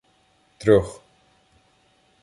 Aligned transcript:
Трьох 0.57 0.89